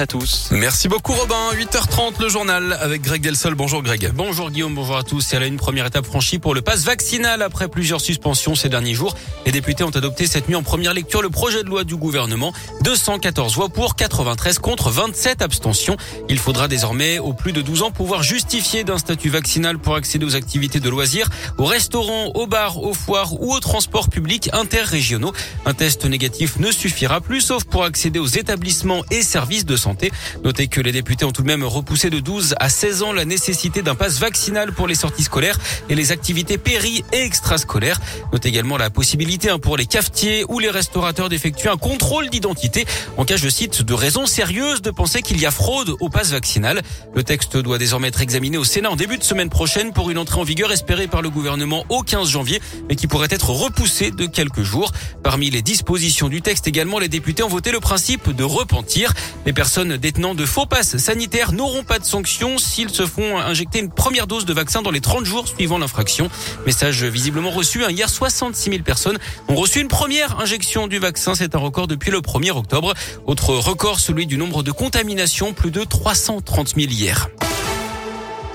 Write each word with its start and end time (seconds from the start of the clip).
à 0.00 0.06
tous. 0.06 0.50
Merci 0.52 0.86
beaucoup 0.86 1.12
Robin. 1.12 1.50
8h30 1.54 2.22
le 2.22 2.28
journal 2.28 2.78
avec 2.80 3.02
Greg 3.02 3.20
Delsol. 3.20 3.56
Bonjour 3.56 3.82
Greg. 3.82 4.12
Bonjour 4.14 4.48
Guillaume, 4.48 4.72
bonjour 4.72 4.96
à 4.96 5.02
tous. 5.02 5.22
C'est 5.22 5.40
là 5.40 5.46
une 5.46 5.56
première 5.56 5.86
étape 5.86 6.06
franchie 6.06 6.38
pour 6.38 6.54
le 6.54 6.62
pass 6.62 6.84
vaccinal 6.84 7.42
après 7.42 7.66
plusieurs 7.66 8.00
suspensions 8.00 8.54
ces 8.54 8.68
derniers 8.68 8.94
jours. 8.94 9.16
Les 9.44 9.50
députés 9.50 9.82
ont 9.82 9.90
adopté 9.90 10.28
cette 10.28 10.48
nuit 10.48 10.54
en 10.54 10.62
première 10.62 10.94
lecture 10.94 11.20
le 11.20 11.30
projet 11.30 11.64
de 11.64 11.68
loi 11.68 11.82
du 11.82 11.96
gouvernement. 11.96 12.52
214 12.82 13.56
voix 13.56 13.70
pour, 13.70 13.96
93 13.96 14.60
contre, 14.60 14.88
27 14.90 15.42
abstentions. 15.42 15.96
Il 16.28 16.38
faudra 16.38 16.68
désormais 16.68 17.18
aux 17.18 17.32
plus 17.32 17.52
de 17.52 17.60
12 17.60 17.82
ans 17.82 17.90
pouvoir 17.90 18.22
justifier 18.22 18.84
d'un 18.84 18.98
statut 18.98 19.30
vaccinal 19.30 19.80
pour 19.80 19.96
accéder 19.96 20.24
aux 20.24 20.36
activités 20.36 20.78
de 20.78 20.88
loisirs, 20.88 21.28
aux 21.58 21.64
restaurants, 21.64 22.30
aux 22.36 22.46
bars, 22.46 22.80
aux 22.80 22.94
foires 22.94 23.32
ou 23.40 23.52
aux 23.52 23.60
transports 23.60 24.10
publics 24.10 24.48
interrégionaux. 24.52 25.32
Un 25.66 25.74
test 25.74 26.04
négatif 26.04 26.60
ne 26.60 26.70
suffira 26.70 27.20
plus 27.20 27.40
sauf 27.40 27.64
pour 27.64 27.82
accéder 27.82 28.20
aux 28.20 28.26
établissements 28.26 29.02
et 29.10 29.22
services 29.22 29.64
de 29.64 29.74
santé 29.74 29.87
Notez 30.44 30.68
que 30.68 30.80
les 30.80 30.92
députés 30.92 31.24
ont 31.24 31.32
tout 31.32 31.42
de 31.42 31.46
même 31.46 31.64
repoussé 31.64 32.10
de 32.10 32.20
12 32.20 32.54
à 32.60 32.68
16 32.68 33.02
ans 33.02 33.12
la 33.12 33.24
nécessité 33.24 33.82
d'un 33.82 33.94
pass 33.94 34.18
vaccinal 34.18 34.72
pour 34.72 34.86
les 34.86 34.94
sorties 34.94 35.22
scolaires 35.22 35.58
et 35.88 35.94
les 35.94 36.12
activités 36.12 36.58
péri 36.58 37.04
et 37.12 37.22
extrascolaires. 37.22 38.00
Notez 38.32 38.48
également 38.48 38.76
la 38.76 38.90
possibilité 38.90 39.50
hein, 39.50 39.58
pour 39.58 39.76
les 39.76 39.86
cafetiers 39.86 40.44
ou 40.48 40.58
les 40.58 40.70
restaurateurs 40.70 41.28
d'effectuer 41.28 41.68
un 41.68 41.76
contrôle 41.76 42.28
d'identité 42.28 42.58
en 43.16 43.24
cas, 43.24 43.36
je 43.36 43.48
cite, 43.48 43.82
de 43.82 43.94
raisons 43.94 44.26
sérieuses 44.26 44.82
de 44.82 44.90
penser 44.90 45.22
qu'il 45.22 45.40
y 45.40 45.46
a 45.46 45.50
fraude 45.50 45.94
au 46.00 46.08
pass 46.08 46.30
vaccinal. 46.30 46.82
Le 47.14 47.22
texte 47.22 47.56
doit 47.56 47.78
désormais 47.78 48.08
être 48.08 48.20
examiné 48.20 48.58
au 48.58 48.64
Sénat 48.64 48.90
en 48.90 48.96
début 48.96 49.18
de 49.18 49.22
semaine 49.22 49.48
prochaine 49.48 49.92
pour 49.92 50.10
une 50.10 50.18
entrée 50.18 50.40
en 50.40 50.44
vigueur 50.44 50.72
espérée 50.72 51.06
par 51.06 51.22
le 51.22 51.30
gouvernement 51.30 51.84
au 51.88 52.02
15 52.02 52.28
janvier, 52.28 52.60
mais 52.88 52.96
qui 52.96 53.06
pourrait 53.06 53.28
être 53.30 53.50
repoussée 53.50 54.10
de 54.10 54.26
quelques 54.26 54.62
jours. 54.62 54.92
Parmi 55.22 55.50
les 55.50 55.62
dispositions 55.62 56.28
du 56.28 56.42
texte 56.42 56.66
également, 56.66 56.98
les 56.98 57.08
députés 57.08 57.42
ont 57.42 57.48
voté 57.48 57.70
le 57.70 57.80
principe 57.80 58.34
de 58.34 58.44
repentir. 58.44 59.12
Les 59.46 59.52
personnes 59.52 59.77
détenant 59.84 60.34
de 60.34 60.44
faux 60.44 60.66
passes 60.66 60.96
sanitaires 60.96 61.52
n'auront 61.52 61.84
pas 61.84 61.98
de 61.98 62.04
sanctions 62.04 62.58
s'ils 62.58 62.90
se 62.90 63.06
font 63.06 63.38
injecter 63.38 63.78
une 63.78 63.90
première 63.90 64.26
dose 64.26 64.44
de 64.44 64.52
vaccin 64.52 64.82
dans 64.82 64.90
les 64.90 65.00
30 65.00 65.24
jours 65.24 65.46
suivant 65.46 65.78
l'infraction. 65.78 66.28
Message 66.66 67.04
visiblement 67.04 67.50
reçu. 67.50 67.84
Hein. 67.84 67.90
Hier, 67.90 68.10
66 68.10 68.70
000 68.70 68.82
personnes 68.82 69.18
ont 69.48 69.54
reçu 69.54 69.80
une 69.80 69.88
première 69.88 70.40
injection 70.40 70.88
du 70.88 70.98
vaccin. 70.98 71.34
C'est 71.34 71.54
un 71.54 71.58
record 71.58 71.86
depuis 71.86 72.10
le 72.10 72.18
1er 72.18 72.50
octobre. 72.50 72.94
Autre 73.26 73.54
record, 73.54 74.00
celui 74.00 74.26
du 74.26 74.36
nombre 74.36 74.62
de 74.62 74.72
contaminations, 74.72 75.52
plus 75.52 75.70
de 75.70 75.84
330 75.84 76.74
000 76.76 76.90
hier. 76.90 77.28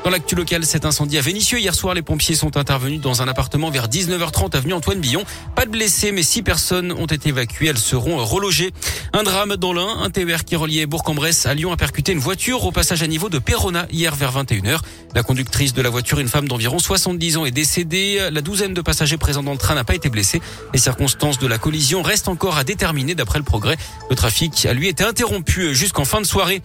Dans 0.03 0.09
l'actu 0.09 0.35
local, 0.35 0.65
cet 0.65 0.83
incendie 0.83 1.17
à 1.17 1.21
Vénissieux. 1.21 1.59
Hier 1.59 1.73
soir, 1.73 1.93
les 1.93 2.01
pompiers 2.01 2.35
sont 2.35 2.57
intervenus 2.57 2.99
dans 2.99 3.21
un 3.21 3.27
appartement 3.29 3.69
vers 3.69 3.87
19h30 3.87 4.53
avenue 4.53 4.73
Antoine 4.73 4.99
Billon. 4.99 5.23
Pas 5.55 5.63
de 5.63 5.71
blessés, 5.71 6.11
mais 6.11 6.23
six 6.23 6.41
personnes 6.41 6.91
ont 6.91 7.05
été 7.05 7.29
évacuées. 7.29 7.67
Elles 7.67 7.77
seront 7.77 8.17
relogées. 8.17 8.73
Un 9.13 9.23
drame 9.23 9.55
dans 9.55 9.71
l'Ain. 9.71 9.99
Un 10.01 10.09
TER 10.09 10.43
qui 10.43 10.57
reliait 10.57 10.87
Bourg-en-Bresse 10.87 11.45
à 11.45 11.53
Lyon 11.53 11.71
a 11.71 11.77
percuté 11.77 12.11
une 12.11 12.19
voiture 12.19 12.65
au 12.65 12.73
passage 12.73 13.01
à 13.01 13.07
niveau 13.07 13.29
de 13.29 13.39
Perona 13.39 13.87
hier 13.93 14.13
vers 14.13 14.33
21h. 14.33 14.79
La 15.15 15.23
conductrice 15.23 15.73
de 15.73 15.81
la 15.81 15.89
voiture, 15.89 16.19
une 16.19 16.27
femme 16.27 16.49
d'environ 16.49 16.79
70 16.79 17.37
ans, 17.37 17.45
est 17.45 17.51
décédée. 17.51 18.27
La 18.29 18.41
douzaine 18.41 18.73
de 18.73 18.81
passagers 18.81 19.17
présents 19.17 19.43
dans 19.43 19.53
le 19.53 19.57
train 19.57 19.75
n'a 19.75 19.85
pas 19.85 19.95
été 19.95 20.09
blessée. 20.09 20.41
Les 20.73 20.79
circonstances 20.79 21.39
de 21.39 21.47
la 21.47 21.57
collision 21.57 22.01
restent 22.01 22.27
encore 22.27 22.57
à 22.57 22.65
déterminer 22.65 23.15
d'après 23.15 23.39
le 23.39 23.45
progrès. 23.45 23.77
Le 24.09 24.17
trafic 24.17 24.65
a 24.65 24.73
lui 24.73 24.89
été 24.89 25.05
interrompu 25.05 25.73
jusqu'en 25.73 26.03
fin 26.03 26.19
de 26.19 26.25
soirée. 26.25 26.61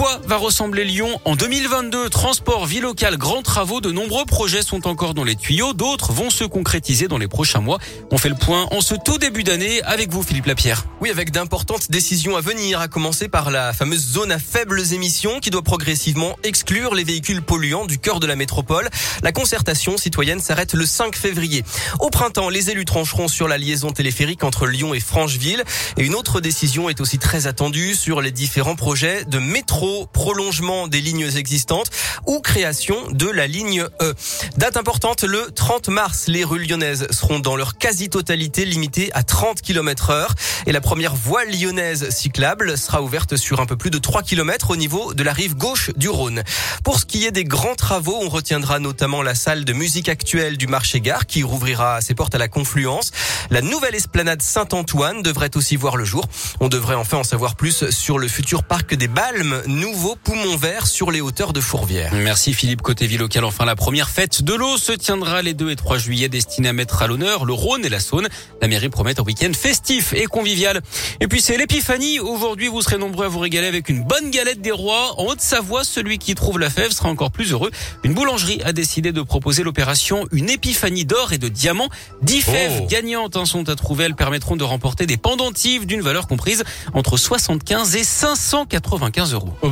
Quoi 0.00 0.18
va 0.24 0.38
ressembler 0.38 0.86
Lyon 0.86 1.20
en 1.26 1.36
2022 1.36 2.08
Transport, 2.08 2.64
vie 2.64 2.80
locale, 2.80 3.18
grands 3.18 3.42
travaux, 3.42 3.82
de 3.82 3.90
nombreux 3.90 4.24
projets 4.24 4.62
sont 4.62 4.88
encore 4.88 5.12
dans 5.12 5.24
les 5.24 5.36
tuyaux, 5.36 5.74
d'autres 5.74 6.14
vont 6.14 6.30
se 6.30 6.44
concrétiser 6.44 7.06
dans 7.06 7.18
les 7.18 7.28
prochains 7.28 7.60
mois. 7.60 7.78
On 8.10 8.16
fait 8.16 8.30
le 8.30 8.34
point 8.34 8.66
en 8.70 8.80
ce 8.80 8.94
tout 8.94 9.18
début 9.18 9.44
d'année 9.44 9.82
avec 9.82 10.10
vous 10.10 10.22
Philippe 10.22 10.46
Lapierre. 10.46 10.86
Oui, 11.02 11.10
avec 11.10 11.32
d'importantes 11.32 11.90
décisions 11.90 12.34
à 12.34 12.40
venir, 12.40 12.80
à 12.80 12.88
commencer 12.88 13.28
par 13.28 13.50
la 13.50 13.74
fameuse 13.74 14.00
zone 14.00 14.32
à 14.32 14.38
faibles 14.38 14.80
émissions 14.94 15.38
qui 15.38 15.50
doit 15.50 15.60
progressivement 15.60 16.34
exclure 16.44 16.94
les 16.94 17.04
véhicules 17.04 17.42
polluants 17.42 17.84
du 17.84 17.98
cœur 17.98 18.20
de 18.20 18.26
la 18.26 18.36
métropole. 18.36 18.88
La 19.22 19.32
concertation 19.32 19.98
citoyenne 19.98 20.40
s'arrête 20.40 20.72
le 20.72 20.86
5 20.86 21.14
février. 21.14 21.62
Au 21.98 22.08
printemps, 22.08 22.48
les 22.48 22.70
élus 22.70 22.86
trancheront 22.86 23.28
sur 23.28 23.48
la 23.48 23.58
liaison 23.58 23.90
téléphérique 23.90 24.44
entre 24.44 24.66
Lyon 24.66 24.94
et 24.94 25.00
Francheville 25.00 25.62
et 25.98 26.06
une 26.06 26.14
autre 26.14 26.40
décision 26.40 26.88
est 26.88 27.02
aussi 27.02 27.18
très 27.18 27.46
attendue 27.46 27.94
sur 27.94 28.22
les 28.22 28.32
différents 28.32 28.76
projets 28.76 29.26
de 29.26 29.38
métro 29.38 29.89
prolongement 30.12 30.88
des 30.88 31.00
lignes 31.00 31.30
existantes 31.36 31.90
ou 32.26 32.40
création 32.40 32.96
de 33.10 33.28
la 33.28 33.46
ligne 33.46 33.84
E. 34.00 34.14
Date 34.56 34.76
importante, 34.76 35.22
le 35.22 35.50
30 35.54 35.88
mars, 35.88 36.24
les 36.28 36.44
rues 36.44 36.64
lyonnaises 36.64 37.06
seront 37.10 37.38
dans 37.38 37.56
leur 37.56 37.78
quasi-totalité 37.78 38.64
limitées 38.64 39.10
à 39.12 39.22
30 39.22 39.60
km 39.62 40.10
heure 40.10 40.34
et 40.66 40.72
la 40.72 40.80
première 40.80 41.14
voie 41.14 41.44
lyonnaise 41.44 42.10
cyclable 42.10 42.76
sera 42.76 43.02
ouverte 43.02 43.36
sur 43.36 43.60
un 43.60 43.66
peu 43.66 43.76
plus 43.76 43.90
de 43.90 43.98
3 43.98 44.22
km 44.22 44.70
au 44.70 44.76
niveau 44.76 45.14
de 45.14 45.22
la 45.22 45.32
rive 45.32 45.56
gauche 45.56 45.90
du 45.96 46.08
Rhône. 46.08 46.42
Pour 46.84 46.98
ce 46.98 47.04
qui 47.04 47.26
est 47.26 47.30
des 47.30 47.44
grands 47.44 47.74
travaux, 47.74 48.18
on 48.20 48.28
retiendra 48.28 48.78
notamment 48.78 49.22
la 49.22 49.34
salle 49.34 49.64
de 49.64 49.72
musique 49.72 50.08
actuelle 50.08 50.56
du 50.56 50.66
marché 50.66 51.00
gare 51.00 51.26
qui 51.26 51.42
rouvrira 51.42 52.00
ses 52.00 52.14
portes 52.14 52.34
à 52.34 52.38
la 52.38 52.48
confluence. 52.48 53.10
La 53.50 53.62
nouvelle 53.62 53.94
esplanade 53.94 54.42
Saint-Antoine 54.42 55.22
devrait 55.22 55.56
aussi 55.56 55.76
voir 55.76 55.96
le 55.96 56.04
jour. 56.04 56.24
On 56.60 56.68
devrait 56.68 56.94
enfin 56.94 57.18
en 57.18 57.24
savoir 57.24 57.56
plus 57.56 57.90
sur 57.90 58.18
le 58.18 58.28
futur 58.28 58.64
parc 58.64 58.94
des 58.94 59.08
Balmes 59.08 59.62
nouveau 59.70 60.16
poumon 60.16 60.56
vert 60.56 60.86
sur 60.86 61.10
les 61.10 61.20
hauteurs 61.20 61.52
de 61.52 61.60
Fourvière. 61.60 62.12
Merci 62.12 62.52
Philippe. 62.52 62.82
Côté 62.82 63.06
vie 63.06 63.16
locale, 63.16 63.44
enfin 63.44 63.64
la 63.64 63.76
première 63.76 64.10
fête 64.10 64.42
de 64.42 64.54
l'eau 64.54 64.76
se 64.76 64.92
tiendra 64.92 65.42
les 65.42 65.54
2 65.54 65.70
et 65.70 65.76
3 65.76 65.98
juillet 65.98 66.28
destinée 66.28 66.68
à 66.68 66.72
mettre 66.72 67.02
à 67.02 67.06
l'honneur 67.06 67.44
le 67.44 67.52
Rhône 67.52 67.84
et 67.84 67.88
la 67.88 68.00
Saône. 68.00 68.28
La 68.60 68.68
mairie 68.68 68.88
promet 68.88 69.18
un 69.18 69.22
week-end 69.22 69.52
festif 69.54 70.12
et 70.12 70.26
convivial. 70.26 70.80
Et 71.20 71.28
puis 71.28 71.40
c'est 71.40 71.56
l'épiphanie. 71.56 72.18
Aujourd'hui, 72.18 72.68
vous 72.68 72.82
serez 72.82 72.98
nombreux 72.98 73.26
à 73.26 73.28
vous 73.28 73.38
régaler 73.38 73.68
avec 73.68 73.88
une 73.88 74.02
bonne 74.02 74.30
galette 74.30 74.60
des 74.60 74.72
rois. 74.72 75.14
En 75.18 75.26
Haute-Savoie, 75.26 75.84
celui 75.84 76.18
qui 76.18 76.34
trouve 76.34 76.58
la 76.58 76.70
fève 76.70 76.90
sera 76.90 77.08
encore 77.08 77.30
plus 77.30 77.52
heureux. 77.52 77.70
Une 78.02 78.14
boulangerie 78.14 78.60
a 78.64 78.72
décidé 78.72 79.12
de 79.12 79.22
proposer 79.22 79.62
l'opération 79.62 80.26
Une 80.32 80.50
épiphanie 80.50 81.04
d'or 81.04 81.32
et 81.32 81.38
de 81.38 81.48
diamants. 81.48 81.88
10 82.22 82.40
fèves 82.40 82.80
oh. 82.82 82.86
gagnantes 82.88 83.36
hein, 83.36 83.44
sont 83.44 83.68
à 83.68 83.76
trouver. 83.76 84.04
Elles 84.04 84.16
permettront 84.16 84.56
de 84.56 84.64
remporter 84.64 85.06
des 85.06 85.16
pendentives 85.16 85.86
d'une 85.86 86.00
valeur 86.00 86.26
comprise 86.26 86.64
entre 86.92 87.16
75 87.16 87.94
et 87.96 88.04
595 88.04 89.34
euros. 89.34 89.54
Oh, 89.62 89.70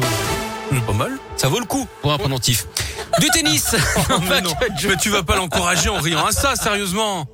pas 0.86 0.92
mal. 0.92 1.18
Ça 1.36 1.48
vaut 1.48 1.60
le 1.60 1.66
coup 1.66 1.86
pour 2.02 2.12
un 2.12 2.18
pendentif. 2.18 2.66
Du 3.20 3.28
tennis. 3.30 3.74
mais, 4.28 4.40
non. 4.40 4.52
mais 4.60 4.96
tu 4.96 5.08
vas 5.10 5.22
pas 5.22 5.36
l'encourager 5.36 5.88
en 5.88 5.98
riant 5.98 6.26
à 6.26 6.32
ça, 6.32 6.56
sérieusement. 6.56 7.26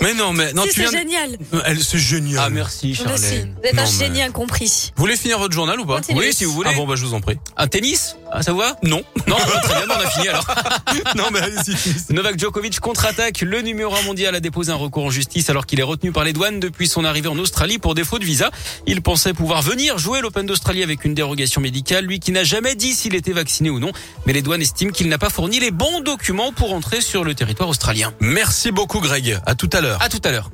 Mais 0.00 0.14
non, 0.14 0.32
mais 0.32 0.52
non, 0.52 0.62
tu 0.64 0.80
viens. 0.80 0.90
C'est 0.90 0.98
génial. 0.98 1.38
Elle, 1.64 1.82
c'est 1.82 1.98
génial. 1.98 2.44
Ah 2.46 2.50
merci, 2.50 2.94
Charlène. 2.94 3.56
Vous 3.60 3.68
êtes 3.68 3.78
un 3.78 3.84
génie 3.84 4.22
incompris. 4.22 4.92
Vous 4.96 5.02
voulez 5.02 5.16
finir 5.16 5.38
votre 5.38 5.54
journal 5.54 5.80
ou 5.80 5.84
pas 5.86 6.00
Oui, 6.10 6.32
si 6.32 6.44
vous 6.44 6.52
voulez. 6.52 6.70
Ah 6.72 6.76
bon, 6.76 6.86
bah 6.86 6.94
je 6.96 7.04
vous 7.04 7.14
en 7.14 7.20
prie. 7.20 7.38
Un 7.56 7.66
tennis? 7.66 8.16
Ah, 8.36 8.42
ça 8.42 8.50
vous 8.50 8.58
va? 8.58 8.76
Non. 8.82 9.02
Non, 9.26 9.36
très 9.36 9.86
bien, 9.86 9.86
on 9.88 10.00
a 10.00 10.10
fini 10.10 10.28
alors. 10.28 10.46
non, 11.16 11.24
mais 11.32 11.40
allez-y. 11.40 12.12
Novak 12.12 12.38
Djokovic 12.38 12.78
contre-attaque. 12.78 13.40
Le 13.40 13.62
numéro 13.62 13.94
1 13.94 14.02
mondial 14.02 14.34
a 14.34 14.40
déposé 14.40 14.70
un 14.70 14.74
recours 14.74 15.04
en 15.04 15.10
justice 15.10 15.48
alors 15.48 15.64
qu'il 15.64 15.80
est 15.80 15.84
retenu 15.84 16.12
par 16.12 16.24
les 16.24 16.34
douanes 16.34 16.60
depuis 16.60 16.86
son 16.86 17.04
arrivée 17.04 17.28
en 17.28 17.38
Australie 17.38 17.78
pour 17.78 17.94
défaut 17.94 18.18
de 18.18 18.24
visa. 18.24 18.50
Il 18.86 19.00
pensait 19.00 19.32
pouvoir 19.32 19.62
venir 19.62 19.96
jouer 19.96 20.20
l'Open 20.20 20.44
d'Australie 20.44 20.82
avec 20.82 21.06
une 21.06 21.14
dérogation 21.14 21.62
médicale, 21.62 22.04
lui 22.04 22.20
qui 22.20 22.32
n'a 22.32 22.44
jamais 22.44 22.74
dit 22.74 22.92
s'il 22.92 23.14
était 23.14 23.32
vacciné 23.32 23.70
ou 23.70 23.80
non. 23.80 23.92
Mais 24.26 24.34
les 24.34 24.42
douanes 24.42 24.62
estiment 24.62 24.92
qu'il 24.92 25.08
n'a 25.08 25.18
pas 25.18 25.30
fourni 25.30 25.58
les 25.58 25.70
bons 25.70 26.00
documents 26.00 26.52
pour 26.52 26.74
entrer 26.74 27.00
sur 27.00 27.24
le 27.24 27.34
territoire 27.34 27.70
australien. 27.70 28.12
Merci 28.20 28.72
beaucoup 28.72 29.00
Greg. 29.00 29.38
À 29.46 29.54
tout 29.54 29.70
à 29.72 29.80
l'heure. 29.80 30.02
À 30.02 30.10
tout 30.10 30.20
à 30.22 30.30
l'heure. 30.30 30.50